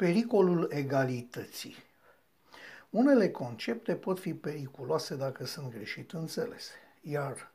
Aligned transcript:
Pericolul 0.00 0.70
egalității. 0.72 1.76
Unele 2.90 3.30
concepte 3.30 3.94
pot 3.94 4.18
fi 4.18 4.34
periculoase 4.34 5.16
dacă 5.16 5.44
sunt 5.44 5.70
greșit 5.70 6.12
înțelese, 6.12 6.72
iar 7.00 7.52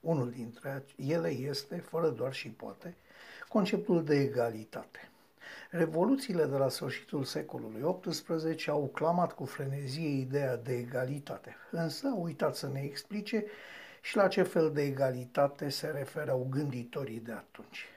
unul 0.00 0.30
dintre 0.30 0.84
ele 0.96 1.28
este, 1.28 1.76
fără 1.76 2.08
doar 2.08 2.32
și 2.32 2.48
poate, 2.48 2.96
conceptul 3.48 4.04
de 4.04 4.20
egalitate. 4.20 5.10
Revoluțiile 5.70 6.44
de 6.44 6.56
la 6.56 6.68
sfârșitul 6.68 7.24
secolului 7.24 7.96
XVIII 8.00 8.68
au 8.68 8.90
clamat 8.94 9.32
cu 9.32 9.44
frenezie 9.44 10.08
ideea 10.08 10.56
de 10.56 10.76
egalitate, 10.76 11.56
însă 11.70 12.06
au 12.06 12.22
uitat 12.22 12.56
să 12.56 12.68
ne 12.68 12.80
explice 12.80 13.44
și 14.00 14.16
la 14.16 14.28
ce 14.28 14.42
fel 14.42 14.72
de 14.72 14.82
egalitate 14.82 15.68
se 15.68 15.86
referau 15.86 16.46
gânditorii 16.50 17.20
de 17.20 17.32
atunci. 17.32 17.88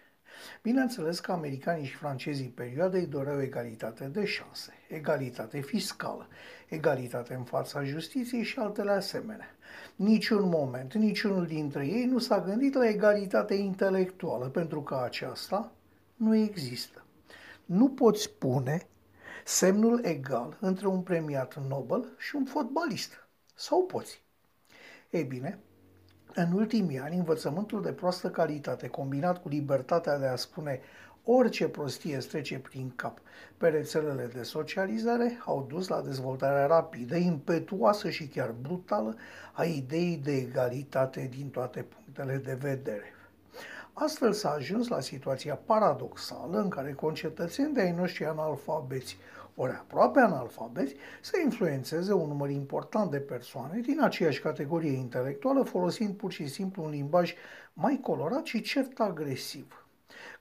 Bineînțeles 0.62 1.20
că 1.20 1.32
americanii 1.32 1.86
și 1.86 1.96
francezii 1.96 2.48
perioadei 2.48 3.06
doreau 3.06 3.42
egalitate 3.42 4.06
de 4.06 4.25
șanse, 4.25 4.74
egalitate 4.88 5.60
fiscală, 5.60 6.28
egalitate 6.68 7.34
în 7.34 7.44
fața 7.44 7.84
justiției 7.84 8.44
și 8.44 8.60
altele 8.60 8.92
asemenea. 8.92 9.56
Niciun 9.96 10.50
moment, 10.50 10.94
niciunul 10.94 11.46
dintre 11.46 11.88
ei 11.88 12.06
nu 12.06 12.18
s-a 12.18 12.42
gândit 12.42 12.74
la 12.74 12.88
egalitate 12.88 13.54
intelectuală, 13.54 14.47
pentru 14.47 14.82
că 14.82 15.02
aceasta 15.04 15.71
nu 16.16 16.36
există. 16.36 17.06
Nu 17.66 17.89
poți 17.89 18.30
pune 18.30 18.88
semnul 19.46 20.04
egal 20.04 20.58
între 20.60 20.88
un 20.88 21.02
premiat 21.02 21.68
Nobel 21.68 22.16
și 22.18 22.36
un 22.36 22.46
fotbalist. 22.46 23.28
Sau 23.54 23.86
poți? 23.86 24.24
Ei 25.10 25.24
bine, 25.24 25.60
în 26.34 26.52
ultimii 26.52 27.00
ani, 27.00 27.18
învățământul 27.18 27.82
de 27.82 27.92
proastă 27.92 28.30
calitate, 28.30 28.88
combinat 28.88 29.42
cu 29.42 29.50
libertatea 29.50 30.20
de 30.20 30.26
a 30.26 30.36
spune 30.36 30.80
orice 31.24 31.68
prostie 31.68 32.16
îți 32.16 32.28
trece 32.28 32.59
prin 32.59 32.92
cap 32.95 33.17
pe 33.58 33.67
rețelele 33.67 34.30
de 34.34 34.44
socializare, 34.44 35.38
au 35.45 35.66
dus 35.69 35.88
la 35.88 36.02
dezvoltarea 36.02 36.66
rapidă, 36.66 37.16
impetuoasă 37.16 38.09
și 38.09 38.28
chiar 38.28 38.52
brutală 38.61 39.16
a 39.53 39.64
ideii 39.64 40.17
de 40.17 40.31
egalitate 40.31 41.30
din 41.36 41.50
toate 41.50 41.81
punctele 41.81 42.38
de 42.38 42.53
vedere. 42.53 43.16
Astfel 44.00 44.34
s-a 44.34 44.52
ajuns 44.52 44.88
la 44.88 45.00
situația 45.00 45.56
paradoxală 45.56 46.59
în 46.59 46.70
care 46.70 46.94
concetățeni 46.94 47.73
de 47.73 47.81
ai 47.81 47.92
noștri 47.92 48.26
analfabeți 48.26 49.17
ori 49.56 49.72
aproape 49.72 50.20
analfabeti, 50.20 50.95
să 51.22 51.40
influențeze 51.44 52.14
un 52.14 52.28
număr 52.28 52.50
important 52.50 53.12
de 53.12 53.18
persoane 53.18 53.80
din 53.80 54.02
aceeași 54.02 54.42
categorie 54.42 54.92
intelectuală, 54.92 55.64
folosind 55.64 56.16
pur 56.16 56.31
și 56.31 56.48
simplu 56.48 56.84
un 56.84 56.90
limbaj 56.90 57.34
mai 57.73 58.00
colorat 58.02 58.45
și 58.45 58.62
cert 58.62 59.00
agresiv. 59.00 59.86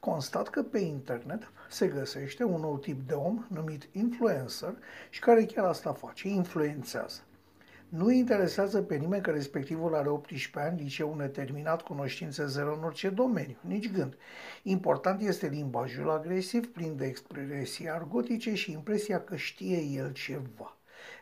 Constat 0.00 0.48
că 0.48 0.62
pe 0.62 0.78
internet 0.78 1.50
se 1.68 1.86
găsește 1.86 2.44
un 2.44 2.60
nou 2.60 2.78
tip 2.78 3.08
de 3.08 3.14
om 3.14 3.46
numit 3.48 3.88
influencer 3.92 4.74
și 5.10 5.20
care 5.20 5.44
chiar 5.44 5.64
asta 5.64 5.92
face, 5.92 6.28
influențează. 6.28 7.20
Nu 7.88 8.10
interesează 8.10 8.82
pe 8.82 8.96
nimeni 8.96 9.22
că 9.22 9.30
respectivul 9.30 9.94
are 9.94 10.08
18 10.08 10.58
ani, 10.58 10.82
liceu 10.82 11.14
neterminat, 11.14 11.82
cunoștințe 11.82 12.46
zero 12.46 12.74
în 12.74 12.82
orice 12.82 13.08
domeniu, 13.08 13.56
nici 13.60 13.92
gând. 13.92 14.16
Important 14.62 15.22
este 15.22 15.46
limbajul 15.48 16.10
agresiv, 16.10 16.72
plin 16.72 16.96
de 16.96 17.06
expresii 17.06 17.90
argotice 17.90 18.54
și 18.54 18.72
impresia 18.72 19.20
că 19.20 19.36
știe 19.36 19.76
el 19.76 20.12
ceva, 20.12 20.76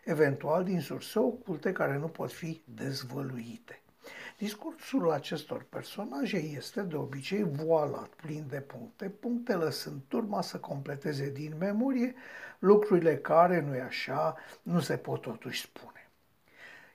eventual 0.05 0.65
din 0.65 0.81
surse 0.81 1.19
oculte 1.19 1.73
care 1.73 1.99
nu 1.99 2.09
pot 2.09 2.33
fi 2.33 2.63
dezvăluite. 2.75 3.83
Discursul 4.39 5.11
acestor 5.11 5.67
personaje 5.69 6.37
este 6.37 6.83
de 6.83 6.97
obicei 6.97 7.43
voalat, 7.43 8.09
plin 8.09 8.47
de 8.49 8.61
puncte, 8.61 9.09
punctele 9.09 9.71
sunt 9.71 10.03
turma 10.09 10.43
să 10.43 10.59
completeze 10.59 11.31
din 11.31 11.55
memorie 11.59 12.15
lucrurile 12.59 13.17
care, 13.17 13.61
nu-i 13.61 13.81
așa, 13.81 14.37
nu 14.63 14.81
se 14.81 14.97
pot 14.97 15.21
totuși 15.21 15.61
spune 15.61 16.04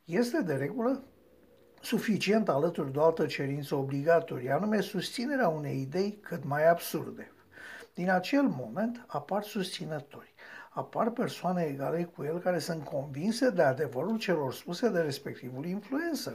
este 0.10 0.42
de 0.42 0.54
regulă 0.54 1.04
suficient 1.82 2.50
alături 2.50 2.92
de 2.92 2.98
o 2.98 3.04
altă 3.04 3.26
cerință 3.26 3.76
obligatorie, 3.76 4.52
anume 4.52 4.82
susținerea 4.82 5.48
unei 5.48 5.82
idei 5.82 6.20
cât 6.22 6.44
mai 6.44 6.70
absurde. 6.70 7.32
Din 7.94 8.10
acel 8.10 8.44
moment 8.44 9.06
apar 9.08 9.44
susținători, 9.44 10.34
apar 10.70 11.10
persoane 11.10 11.64
egale 11.64 12.04
cu 12.04 12.24
el 12.24 12.40
care 12.40 12.60
sunt 12.60 12.84
convinse 12.84 13.50
de 13.50 13.62
adevărul 13.62 14.18
celor 14.18 14.54
spuse 14.54 14.90
de 14.90 15.00
respectivul 15.00 15.66
influencer, 15.66 16.34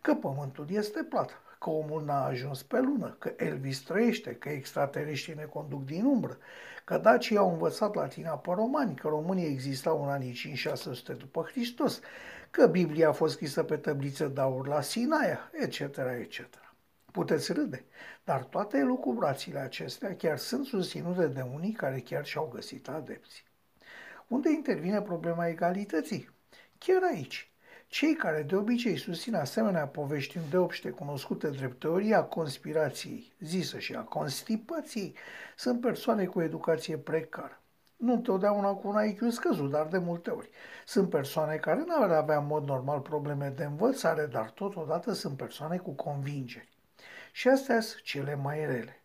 că 0.00 0.14
pământul 0.14 0.66
este 0.68 1.02
plat, 1.02 1.30
că 1.66 1.72
omul 1.72 2.04
n-a 2.04 2.24
ajuns 2.24 2.62
pe 2.62 2.80
lună, 2.80 3.16
că 3.18 3.32
Elvis 3.36 3.80
trăiește, 3.80 4.34
că 4.34 4.48
extraterestrii 4.48 5.34
ne 5.34 5.42
conduc 5.44 5.84
din 5.84 6.04
umbră, 6.04 6.38
că 6.84 6.98
dacii 6.98 7.36
au 7.36 7.50
învățat 7.50 7.94
latina 7.94 8.30
pe 8.30 8.50
romani, 8.54 8.94
că 8.94 9.08
românii 9.08 9.46
existau 9.46 10.02
în 10.02 10.08
anii 10.08 10.56
5-600 11.14 11.16
după 11.16 11.48
Hristos, 11.50 12.00
că 12.50 12.66
Biblia 12.66 13.08
a 13.08 13.12
fost 13.12 13.34
scrisă 13.34 13.62
pe 13.62 13.76
tăbliță 13.76 14.26
de 14.26 14.40
aur 14.40 14.66
la 14.66 14.80
Sinaia, 14.80 15.50
etc., 15.52 15.80
etc. 16.20 16.40
Puteți 17.12 17.52
râde, 17.52 17.84
dar 18.24 18.44
toate 18.44 18.82
lucrubrațiile 18.82 19.58
acestea 19.58 20.16
chiar 20.16 20.38
sunt 20.38 20.66
susținute 20.66 21.26
de 21.26 21.44
unii 21.54 21.72
care 21.72 21.98
chiar 21.98 22.24
și-au 22.24 22.50
găsit 22.54 22.88
adepți. 22.88 23.44
Unde 24.26 24.50
intervine 24.50 25.02
problema 25.02 25.46
egalității? 25.46 26.30
Chiar 26.78 27.02
aici. 27.12 27.50
Cei 27.86 28.14
care 28.14 28.42
de 28.42 28.56
obicei 28.56 28.96
susțin 28.96 29.34
asemenea 29.34 29.86
povești 29.86 30.36
îndeopște 30.36 30.90
cunoscute 30.90 31.48
drept 31.48 31.78
teoria 31.78 32.24
conspirației, 32.24 33.32
zisă 33.40 33.78
și 33.78 33.94
a 33.94 34.00
constipației, 34.00 35.14
sunt 35.56 35.80
persoane 35.80 36.24
cu 36.24 36.40
educație 36.42 36.96
precară 36.96 37.60
nu 37.96 38.12
întotdeauna 38.12 38.72
cu 38.72 38.88
un 38.88 39.04
IQ 39.06 39.30
scăzut, 39.30 39.70
dar 39.70 39.86
de 39.86 39.98
multe 39.98 40.30
ori. 40.30 40.50
Sunt 40.86 41.10
persoane 41.10 41.56
care 41.56 41.84
nu 41.86 42.02
ar 42.02 42.10
avea 42.10 42.38
în 42.38 42.46
mod 42.46 42.66
normal 42.66 43.00
probleme 43.00 43.48
de 43.48 43.64
învățare, 43.64 44.26
dar 44.26 44.50
totodată 44.50 45.12
sunt 45.12 45.36
persoane 45.36 45.76
cu 45.76 45.90
convingeri. 45.90 46.68
Și 47.32 47.48
astea 47.48 47.80
sunt 47.80 48.02
cele 48.02 48.34
mai 48.34 48.66
rele. 48.66 49.00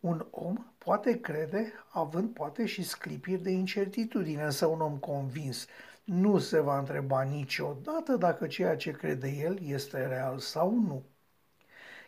Un 0.00 0.26
om 0.30 0.66
poate 0.78 1.20
crede, 1.20 1.72
având 1.88 2.34
poate 2.34 2.66
și 2.66 2.82
sclipiri 2.82 3.42
de 3.42 3.50
incertitudine, 3.50 4.42
însă 4.42 4.66
un 4.66 4.80
om 4.80 4.96
convins 4.96 5.66
nu 6.06 6.38
se 6.38 6.60
va 6.60 6.78
întreba 6.78 7.22
niciodată 7.22 8.16
dacă 8.16 8.46
ceea 8.46 8.76
ce 8.76 8.90
crede 8.90 9.28
el 9.28 9.58
este 9.62 10.06
real 10.06 10.38
sau 10.38 10.70
nu. 10.70 11.04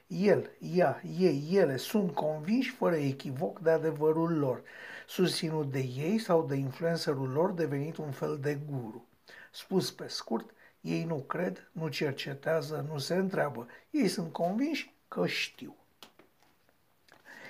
El, 0.06 0.50
ea, 0.75 1.03
ei, 1.19 1.48
ele 1.50 1.76
sunt 1.76 2.14
convinși 2.14 2.70
fără 2.70 2.97
echivoc 2.97 3.58
de 3.58 3.70
adevărul 3.70 4.38
lor 4.38 4.62
susținut 5.08 5.70
de 5.70 5.78
ei 5.78 6.19
sau 6.19 6.47
de 6.47 6.54
influencerul 6.54 7.28
lor 7.28 7.53
devenit 7.53 7.97
un 7.97 8.10
fel 8.10 8.38
de 8.38 8.54
guru. 8.70 9.06
Spus 9.53 9.91
pe 9.91 10.06
scurt, 10.06 10.50
ei 10.81 11.04
nu 11.04 11.16
cred, 11.16 11.70
nu 11.72 11.88
cercetează, 11.88 12.87
nu 12.91 12.98
se 12.98 13.14
întreabă. 13.14 13.69
Ei 13.91 14.08
sunt 14.08 14.32
convinși 14.32 14.94
că 15.08 15.26
știu. 15.26 15.76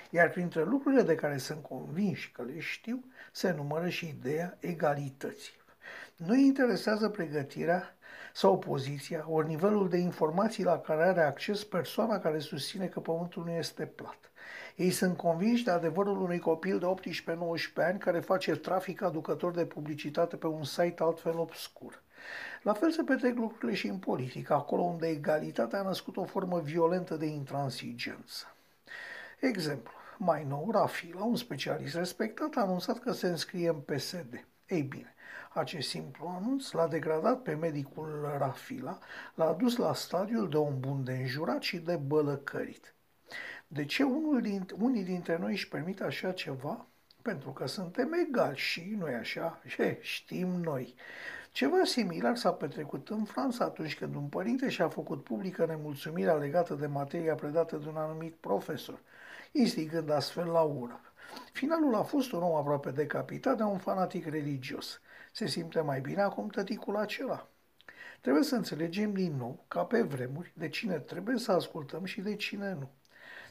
Iar 0.09 0.29
printre 0.29 0.63
lucrurile 0.63 1.01
de 1.01 1.15
care 1.15 1.37
sunt 1.37 1.63
convinși 1.63 2.31
că 2.31 2.43
le 2.43 2.59
știu, 2.59 3.03
se 3.31 3.51
numără 3.51 3.89
și 3.89 4.07
ideea 4.07 4.57
egalității. 4.59 5.58
Nu 6.15 6.33
îi 6.33 6.45
interesează 6.45 7.09
pregătirea 7.09 7.95
sau 8.33 8.57
poziția, 8.57 9.25
ori 9.29 9.47
nivelul 9.47 9.89
de 9.89 9.97
informații 9.97 10.63
la 10.63 10.79
care 10.79 11.03
are 11.03 11.21
acces 11.21 11.63
persoana 11.63 12.19
care 12.19 12.39
susține 12.39 12.85
că 12.85 12.99
pământul 12.99 13.43
nu 13.43 13.51
este 13.51 13.85
plat. 13.85 14.31
Ei 14.75 14.91
sunt 14.91 15.17
convinși 15.17 15.63
de 15.63 15.71
adevărul 15.71 16.21
unui 16.21 16.39
copil 16.39 16.79
de 16.79 17.11
18-19 17.31 17.33
ani 17.75 17.99
care 17.99 18.19
face 18.19 18.55
trafic 18.55 19.01
aducător 19.01 19.53
de 19.53 19.65
publicitate 19.65 20.35
pe 20.35 20.47
un 20.47 20.63
site 20.63 21.03
altfel 21.03 21.39
obscur. 21.39 22.01
La 22.61 22.73
fel 22.73 22.91
se 22.91 23.03
petrec 23.03 23.35
lucrurile 23.35 23.73
și 23.73 23.87
în 23.87 23.97
politică, 23.97 24.53
acolo 24.53 24.81
unde 24.81 25.07
egalitatea 25.07 25.79
a 25.79 25.83
născut 25.83 26.17
o 26.17 26.23
formă 26.23 26.59
violentă 26.59 27.15
de 27.15 27.25
intransigență. 27.25 28.55
Exemplu, 29.39 29.91
mai 30.17 30.43
nou, 30.43 30.71
Rafila, 30.71 31.23
un 31.23 31.35
specialist 31.35 31.95
respectat, 31.95 32.55
a 32.55 32.61
anunțat 32.61 32.99
că 32.99 33.11
se 33.11 33.27
înscrie 33.27 33.69
în 33.69 33.79
PSD. 33.79 34.45
Ei 34.67 34.81
bine, 34.81 35.13
acest 35.53 35.89
simplu 35.89 36.27
anunț 36.27 36.71
l-a 36.71 36.87
degradat 36.87 37.41
pe 37.41 37.53
medicul 37.53 38.35
Rafila, 38.37 38.99
l-a 39.35 39.47
adus 39.47 39.75
la 39.75 39.93
stadiul 39.93 40.49
de 40.49 40.57
un 40.57 40.79
bun 40.79 41.03
de 41.03 41.11
înjurat 41.11 41.61
și 41.61 41.77
de 41.77 41.95
bălăcărit. 41.95 42.93
De 43.67 43.85
ce 43.85 44.03
unul 44.03 44.41
din, 44.41 44.65
unii 44.79 45.03
dintre 45.03 45.37
noi 45.37 45.51
își 45.51 45.67
permit 45.67 46.01
așa 46.01 46.31
ceva? 46.31 46.87
Pentru 47.21 47.51
că 47.51 47.67
suntem 47.67 48.13
egali 48.13 48.57
și, 48.57 48.95
nu-i 48.97 49.13
așa? 49.13 49.61
Ce 49.67 49.97
știm 50.01 50.47
noi. 50.47 50.95
Ceva 51.51 51.83
similar 51.83 52.35
s-a 52.35 52.51
petrecut 52.51 53.09
în 53.09 53.23
Franța 53.23 53.65
atunci 53.65 53.97
când 53.97 54.15
un 54.15 54.27
părinte 54.27 54.69
și-a 54.69 54.87
făcut 54.87 55.23
publică 55.23 55.65
nemulțumirea 55.65 56.33
legată 56.33 56.73
de 56.73 56.85
materia 56.85 57.35
predată 57.35 57.77
de 57.77 57.87
un 57.87 57.95
anumit 57.95 58.35
profesor, 58.35 58.99
instigând 59.51 60.09
astfel 60.09 60.47
la 60.47 60.61
ură. 60.61 61.01
Finalul 61.51 61.95
a 61.95 62.01
fost 62.03 62.31
un 62.31 62.41
om 62.41 62.55
aproape 62.55 62.91
decapitat 62.91 63.57
de 63.57 63.63
un 63.63 63.77
fanatic 63.77 64.27
religios. 64.27 65.01
Se 65.31 65.47
simte 65.47 65.81
mai 65.81 66.01
bine 66.01 66.21
acum 66.21 66.47
tăticul 66.47 66.95
acela. 66.95 67.47
Trebuie 68.21 68.43
să 68.43 68.55
înțelegem 68.55 69.13
din 69.13 69.35
nou, 69.37 69.63
ca 69.67 69.83
pe 69.83 70.01
vremuri, 70.01 70.53
de 70.55 70.69
cine 70.69 70.99
trebuie 70.99 71.37
să 71.37 71.51
ascultăm 71.51 72.05
și 72.05 72.21
de 72.21 72.35
cine 72.35 72.73
nu. 72.79 72.89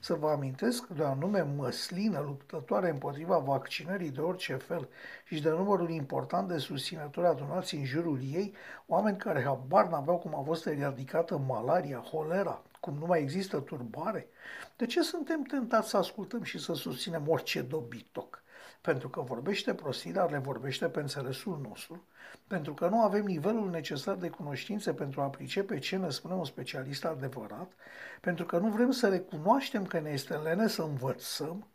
Să 0.00 0.14
vă 0.14 0.28
amintesc 0.28 0.86
de 0.86 1.02
o 1.02 1.06
anume 1.06 1.40
măslină 1.40 2.20
luptătoare 2.20 2.90
împotriva 2.90 3.38
vaccinării 3.38 4.10
de 4.10 4.20
orice 4.20 4.54
fel 4.54 4.88
și 5.24 5.42
de 5.42 5.48
numărul 5.50 5.90
important 5.90 6.48
de 6.48 6.58
susținători 6.58 7.26
adunați 7.26 7.74
în 7.74 7.84
jurul 7.84 8.20
ei, 8.32 8.54
oameni 8.86 9.16
care 9.16 9.42
habar 9.42 9.88
n-aveau 9.88 10.18
cum 10.18 10.34
a 10.34 10.42
fost 10.42 10.66
eradicată 10.66 11.38
malaria, 11.38 11.98
holera, 11.98 12.62
cum 12.80 12.94
nu 12.98 13.06
mai 13.06 13.20
există 13.20 13.60
turbare? 13.60 14.28
De 14.76 14.86
ce 14.86 15.02
suntem 15.02 15.42
tentați 15.42 15.88
să 15.88 15.96
ascultăm 15.96 16.42
și 16.42 16.58
să 16.58 16.74
susținem 16.74 17.28
orice 17.28 17.62
dobitoc? 17.62 18.42
Pentru 18.80 19.08
că 19.08 19.20
vorbește 19.20 19.74
prostii, 19.74 20.12
dar 20.12 20.30
le 20.30 20.38
vorbește 20.38 20.88
pe 20.88 21.00
înțelesul 21.00 21.60
nostru, 21.68 22.06
pentru 22.46 22.74
că 22.74 22.88
nu 22.88 23.02
avem 23.02 23.24
nivelul 23.24 23.70
necesar 23.70 24.14
de 24.14 24.28
cunoștințe 24.28 24.92
pentru 24.92 25.20
a 25.20 25.28
pricepe 25.28 25.78
ce 25.78 25.96
ne 25.96 26.10
spune 26.10 26.34
un 26.34 26.44
specialist 26.44 27.04
adevărat, 27.04 27.72
pentru 28.20 28.44
că 28.44 28.58
nu 28.58 28.68
vrem 28.68 28.90
să 28.90 29.08
recunoaștem 29.08 29.86
că 29.86 30.00
ne 30.00 30.10
este 30.10 30.34
lene 30.34 30.68
să 30.68 30.82
învățăm, 30.82 31.66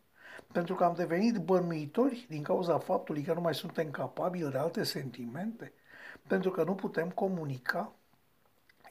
pentru 0.52 0.76
că 0.76 0.84
am 0.84 0.94
devenit 0.94 1.38
bănuitori 1.38 2.26
din 2.30 2.44
cauza 2.44 2.78
faptului 2.78 3.22
că 3.22 3.34
nu 3.34 3.42
mai 3.42 3.56
suntem 3.56 3.92
capabili 3.92 4.52
de 4.52 4.58
alte 4.58 4.84
sentimente, 4.84 5.74
pentru 6.28 6.52
că 6.52 6.64
nu 6.64 6.76
putem 6.76 7.10
comunica, 7.10 7.94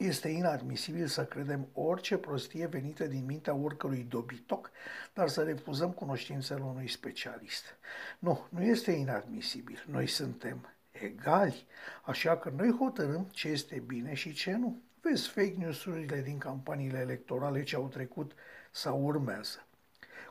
este 0.02 0.28
inadmisibil 0.28 1.06
să 1.06 1.24
credem 1.24 1.68
orice 1.72 2.16
prostie 2.16 2.66
venită 2.66 3.04
din 3.04 3.24
mintea 3.24 3.54
oricărui 3.54 4.06
dobitoc, 4.08 4.70
dar 5.14 5.28
să 5.28 5.42
refuzăm 5.42 5.90
cunoștințele 5.90 6.62
unui 6.62 6.88
specialist. 6.88 7.64
Nu, 8.18 8.46
nu 8.48 8.62
este 8.62 8.90
inadmisibil. 8.90 9.84
Noi 9.90 10.06
suntem 10.06 10.68
egali, 10.90 11.66
așa 12.02 12.36
că 12.36 12.52
noi 12.56 12.70
hotărâm 12.78 13.28
ce 13.30 13.48
este 13.48 13.82
bine 13.86 14.14
și 14.14 14.32
ce 14.32 14.52
nu. 14.52 14.82
Vezi 15.00 15.28
fake 15.28 15.54
news-urile 15.56 16.20
din 16.20 16.38
campaniile 16.38 16.98
electorale 16.98 17.62
ce 17.62 17.76
au 17.76 17.88
trecut 17.88 18.32
sau 18.70 19.04
urmează. 19.04 19.66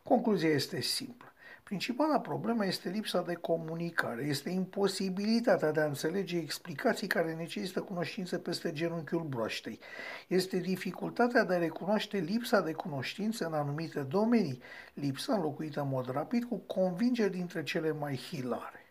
Concluzia 0.04 0.50
este 0.50 0.82
simplă. 0.82 1.34
Principala 1.72 2.20
problemă 2.20 2.66
este 2.66 2.90
lipsa 2.90 3.22
de 3.22 3.34
comunicare, 3.34 4.24
este 4.24 4.50
imposibilitatea 4.50 5.72
de 5.72 5.82
a 5.82 5.86
înțelege 5.86 6.38
explicații 6.38 7.08
care 7.08 7.34
necesită 7.34 7.82
cunoștințe 7.82 8.38
peste 8.38 8.72
genunchiul 8.72 9.24
broaștei. 9.24 9.80
Este 10.28 10.58
dificultatea 10.58 11.44
de 11.44 11.54
a 11.54 11.58
recunoaște 11.58 12.18
lipsa 12.18 12.62
de 12.62 12.72
cunoștințe 12.72 13.46
în 13.46 13.54
anumite 13.54 14.00
domenii, 14.00 14.62
lipsa 14.94 15.34
înlocuită 15.34 15.82
în 15.82 15.88
mod 15.88 16.12
rapid 16.12 16.44
cu 16.44 16.58
convingeri 16.58 17.32
dintre 17.32 17.64
cele 17.64 17.92
mai 17.92 18.16
hilare. 18.16 18.86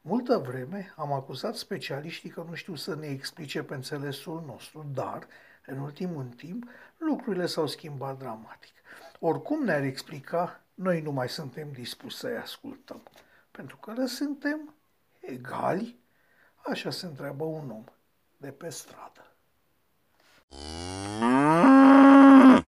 Multă 0.00 0.36
vreme 0.46 0.92
am 0.96 1.12
acuzat 1.12 1.54
specialiștii 1.54 2.30
că 2.30 2.44
nu 2.48 2.54
știu 2.54 2.74
să 2.74 2.94
ne 2.94 3.06
explice 3.06 3.62
pe 3.62 3.74
înțelesul 3.74 4.44
nostru, 4.46 4.86
dar, 4.94 5.26
în 5.66 5.78
ultimul 5.78 6.24
timp, 6.36 6.68
lucrurile 6.98 7.46
s-au 7.46 7.66
schimbat 7.66 8.18
dramatic. 8.18 8.72
Oricum 9.20 9.64
ne-ar 9.64 9.82
explica 9.82 10.63
noi 10.74 11.00
nu 11.00 11.10
mai 11.10 11.28
suntem 11.28 11.72
dispuși 11.72 12.16
să-i 12.16 12.36
ascultăm, 12.36 13.02
pentru 13.50 13.76
că 13.76 13.92
le 13.92 14.06
suntem 14.06 14.74
egali, 15.20 15.98
așa 16.66 16.90
se 16.90 17.06
întreabă 17.06 17.44
un 17.44 17.70
om 17.70 17.84
de 18.36 18.50
pe 18.50 18.68
stradă. 18.68 19.26